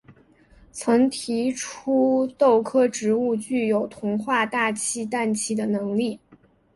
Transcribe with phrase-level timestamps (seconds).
[0.71, 6.19] 曾提出豆科植物具有同化大气氮气的能力。